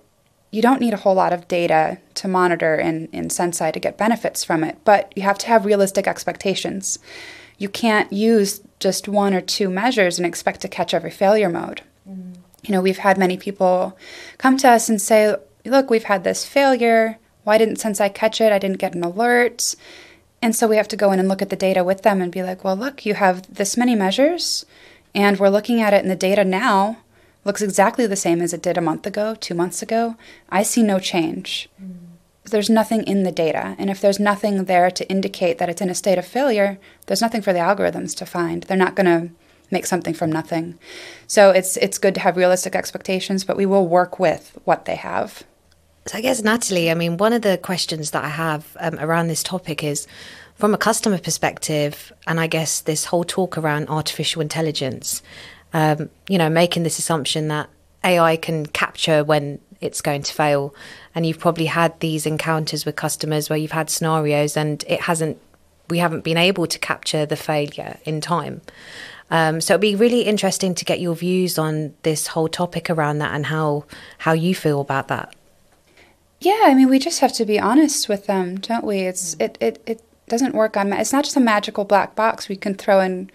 you 0.51 0.61
don't 0.61 0.81
need 0.81 0.93
a 0.93 0.97
whole 0.97 1.15
lot 1.15 1.33
of 1.33 1.47
data 1.47 1.99
to 2.15 2.27
monitor 2.27 2.75
in, 2.75 3.07
in 3.11 3.27
Senseye 3.27 3.73
to 3.73 3.79
get 3.79 3.97
benefits 3.97 4.43
from 4.43 4.63
it, 4.63 4.77
but 4.85 5.11
you 5.15 5.23
have 5.23 5.37
to 5.39 5.47
have 5.47 5.65
realistic 5.65 6.07
expectations. 6.07 6.97
You 7.57 7.69
can't 7.69 8.11
use 8.11 8.61
just 8.79 9.07
one 9.07 9.33
or 9.33 9.41
two 9.41 9.69
measures 9.69 10.17
and 10.17 10.25
expect 10.25 10.61
to 10.61 10.67
catch 10.67 10.93
every 10.93 11.11
failure 11.11 11.49
mode. 11.49 11.81
Mm-hmm. 12.09 12.33
You 12.63 12.71
know, 12.71 12.81
we've 12.81 12.99
had 12.99 13.17
many 13.17 13.37
people 13.37 13.97
come 14.37 14.57
to 14.57 14.69
us 14.69 14.89
and 14.89 15.01
say, 15.01 15.35
Look, 15.65 15.89
we've 15.89 16.03
had 16.03 16.23
this 16.23 16.45
failure. 16.45 17.17
Why 17.43 17.57
didn't 17.57 17.77
Senseye 17.77 18.13
catch 18.13 18.39
it? 18.39 18.51
I 18.51 18.59
didn't 18.59 18.77
get 18.77 18.93
an 18.93 19.03
alert. 19.03 19.75
And 20.41 20.55
so 20.55 20.67
we 20.67 20.77
have 20.77 20.87
to 20.89 20.97
go 20.97 21.11
in 21.11 21.19
and 21.19 21.27
look 21.27 21.41
at 21.41 21.49
the 21.49 21.55
data 21.55 21.83
with 21.83 22.03
them 22.03 22.21
and 22.21 22.31
be 22.31 22.43
like, 22.43 22.63
Well, 22.63 22.75
look, 22.75 23.05
you 23.05 23.15
have 23.15 23.53
this 23.53 23.77
many 23.77 23.95
measures, 23.95 24.65
and 25.13 25.39
we're 25.39 25.49
looking 25.49 25.81
at 25.81 25.93
it 25.93 26.03
in 26.03 26.09
the 26.09 26.15
data 26.15 26.43
now 26.43 26.97
looks 27.45 27.61
exactly 27.61 28.07
the 28.07 28.15
same 28.15 28.41
as 28.41 28.53
it 28.53 28.61
did 28.61 28.77
a 28.77 28.81
month 28.81 29.05
ago, 29.05 29.35
two 29.39 29.53
months 29.53 29.81
ago, 29.81 30.15
I 30.49 30.63
see 30.63 30.81
no 30.81 30.99
change. 30.99 31.69
Mm. 31.81 31.97
There's 32.43 32.69
nothing 32.69 33.03
in 33.03 33.23
the 33.23 33.31
data. 33.31 33.75
And 33.77 33.89
if 33.89 34.01
there's 34.01 34.19
nothing 34.19 34.65
there 34.65 34.91
to 34.91 35.09
indicate 35.09 35.57
that 35.59 35.69
it's 35.69 35.81
in 35.81 35.89
a 35.89 35.95
state 35.95 36.17
of 36.17 36.25
failure, 36.25 36.77
there's 37.05 37.21
nothing 37.21 37.41
for 37.41 37.53
the 37.53 37.59
algorithms 37.59 38.15
to 38.17 38.25
find. 38.25 38.63
They're 38.63 38.77
not 38.77 38.95
going 38.95 39.05
to 39.05 39.33
make 39.71 39.85
something 39.85 40.13
from 40.13 40.31
nothing. 40.31 40.77
So 41.27 41.49
it's 41.49 41.77
it's 41.77 41.97
good 41.97 42.13
to 42.15 42.21
have 42.21 42.37
realistic 42.37 42.75
expectations, 42.75 43.43
but 43.43 43.57
we 43.57 43.65
will 43.65 43.87
work 43.87 44.19
with 44.19 44.57
what 44.63 44.85
they 44.85 44.95
have. 44.95 45.43
So 46.07 46.17
I 46.17 46.21
guess 46.21 46.43
Natalie, 46.43 46.91
I 46.91 46.93
mean, 46.93 47.17
one 47.17 47.33
of 47.33 47.41
the 47.41 47.57
questions 47.57 48.11
that 48.11 48.23
I 48.23 48.29
have 48.29 48.77
um, 48.79 48.99
around 48.99 49.27
this 49.27 49.41
topic 49.41 49.83
is 49.83 50.07
from 50.53 50.73
a 50.73 50.77
customer 50.77 51.17
perspective, 51.17 52.13
and 52.27 52.39
I 52.39 52.47
guess 52.47 52.81
this 52.81 53.05
whole 53.05 53.23
talk 53.23 53.57
around 53.57 53.89
artificial 53.89 54.41
intelligence 54.41 55.23
um, 55.75 56.09
you 56.29 56.37
know, 56.37 56.49
making 56.49 56.83
this 56.83 56.99
assumption 56.99 57.49
that 57.49 57.69
AI 58.05 58.37
can 58.37 58.65
capture 58.65 59.25
when 59.25 59.59
it's 59.81 59.99
going 59.99 60.23
to 60.23 60.33
fail. 60.33 60.73
And 61.13 61.25
you've 61.25 61.39
probably 61.39 61.65
had 61.65 61.99
these 61.99 62.25
encounters 62.25 62.85
with 62.85 62.95
customers 62.95 63.49
where 63.49 63.59
you've 63.59 63.71
had 63.71 63.89
scenarios 63.89 64.55
and 64.55 64.85
it 64.87 65.01
hasn't, 65.01 65.37
we 65.89 65.97
haven't 65.97 66.23
been 66.23 66.37
able 66.37 66.65
to 66.65 66.79
capture 66.79 67.25
the 67.25 67.35
failure 67.35 67.97
in 68.05 68.21
time. 68.21 68.61
Um, 69.29 69.59
so 69.59 69.73
it'd 69.73 69.81
be 69.81 69.95
really 69.95 70.21
interesting 70.21 70.75
to 70.75 70.85
get 70.85 71.01
your 71.01 71.13
views 71.13 71.57
on 71.57 71.93
this 72.03 72.27
whole 72.27 72.47
topic 72.47 72.89
around 72.89 73.17
that 73.17 73.33
and 73.33 73.47
how 73.47 73.83
how 74.19 74.31
you 74.31 74.55
feel 74.55 74.79
about 74.79 75.09
that. 75.09 75.35
Yeah, 76.39 76.61
I 76.63 76.73
mean, 76.73 76.89
we 76.89 76.99
just 76.99 77.21
have 77.21 77.33
to 77.33 77.45
be 77.45 77.59
honest 77.59 78.09
with 78.09 78.27
them, 78.27 78.57
don't 78.57 78.85
we? 78.85 79.01
It's 79.01 79.35
mm-hmm. 79.35 79.43
it 79.43 79.57
it, 79.61 79.83
it 79.85 80.01
doesn't 80.27 80.55
work 80.55 80.77
on. 80.77 80.91
It's 80.93 81.13
not 81.13 81.23
just 81.23 81.37
a 81.37 81.41
magical 81.41 81.85
black 81.85 82.15
box 82.15 82.49
we 82.49 82.55
can 82.55 82.75
throw 82.75 82.99
in 82.99 83.31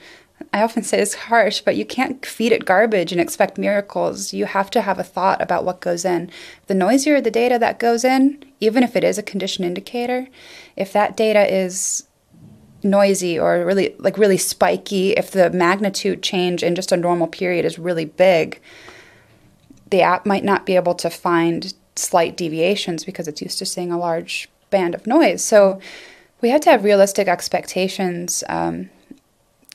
I 0.53 0.63
often 0.63 0.83
say 0.83 1.01
it's 1.01 1.15
harsh, 1.15 1.61
but 1.61 1.77
you 1.77 1.85
can't 1.85 2.25
feed 2.25 2.53
it 2.53 2.65
garbage 2.65 3.13
and 3.13 3.21
expect 3.21 3.59
miracles. 3.59 4.33
You 4.33 4.47
have 4.47 4.71
to 4.71 4.81
have 4.81 4.99
a 4.99 5.05
thought 5.05 5.41
about 5.41 5.65
what 5.65 5.81
goes 5.81 6.05
in. 6.05 6.31
The 6.67 6.75
noisier 6.75 7.21
the 7.21 7.31
data 7.31 7.59
that 7.59 7.79
goes 7.79 8.05
in, 8.05 8.43
even 8.59 8.83
if 8.83 8.97
it 8.97 9.05
is 9.05 9.19
a 9.19 9.23
condition 9.23 9.65
indicator, 9.65 10.29
if 10.77 10.93
that 10.93 11.17
data 11.17 11.53
is 11.53 12.07
noisy 12.83 13.39
or 13.39 13.65
really 13.65 13.95
like 13.99 14.17
really 14.17 14.39
spiky, 14.39 15.13
if 15.13 15.31
the 15.31 15.51
magnitude 15.51 16.23
change 16.23 16.63
in 16.63 16.75
just 16.75 16.93
a 16.93 16.97
normal 16.97 17.27
period 17.27 17.65
is 17.65 17.79
really 17.79 18.07
big, 18.07 18.61
the 19.91 20.03
app 20.03 20.25
might 20.25 20.45
not 20.45 20.65
be 20.67 20.77
able 20.77 20.95
to 20.95 21.11
find 21.11 21.75
slight 21.97 22.37
deviations 22.37 23.05
because 23.05 23.29
it's 23.29 23.43
used 23.43 23.59
to 23.59 23.67
seeing 23.67 23.93
a 23.93 23.99
large 23.99 24.49
band 24.71 24.95
of 24.95 25.07
noise. 25.07 25.45
So 25.45 25.81
we 26.41 26.51
have 26.51 26.61
to 26.63 26.71
have 26.71 26.85
realistic 26.85 27.29
expectations. 27.29 28.43
Um, 28.49 28.91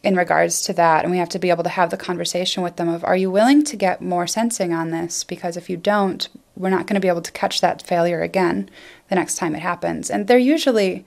in 0.05 0.15
regards 0.15 0.61
to 0.61 0.71
that 0.73 1.03
and 1.03 1.11
we 1.11 1.17
have 1.17 1.29
to 1.29 1.39
be 1.39 1.49
able 1.49 1.63
to 1.63 1.69
have 1.69 1.89
the 1.89 1.97
conversation 1.97 2.61
with 2.61 2.75
them 2.75 2.87
of 2.87 3.03
are 3.03 3.17
you 3.17 3.31
willing 3.31 3.63
to 3.63 3.75
get 3.75 4.03
more 4.03 4.27
sensing 4.27 4.71
on 4.71 4.91
this 4.91 5.23
because 5.23 5.57
if 5.57 5.67
you 5.67 5.75
don't 5.75 6.29
we're 6.55 6.69
not 6.69 6.85
going 6.85 6.93
to 6.93 6.99
be 6.99 7.07
able 7.07 7.23
to 7.23 7.31
catch 7.31 7.59
that 7.59 7.81
failure 7.81 8.21
again 8.21 8.69
the 9.09 9.15
next 9.15 9.35
time 9.35 9.55
it 9.55 9.61
happens 9.61 10.11
and 10.11 10.27
they're 10.27 10.37
usually 10.37 11.03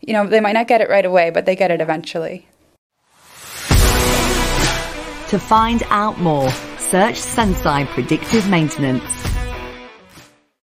you 0.00 0.12
know 0.12 0.26
they 0.26 0.40
might 0.40 0.54
not 0.54 0.66
get 0.66 0.80
it 0.80 0.90
right 0.90 1.06
away 1.06 1.30
but 1.30 1.46
they 1.46 1.54
get 1.54 1.70
it 1.70 1.80
eventually 1.80 2.48
to 5.28 5.38
find 5.38 5.84
out 5.90 6.18
more 6.18 6.50
search 6.78 7.20
Senseye 7.20 7.86
predictive 7.86 8.48
maintenance 8.50 9.25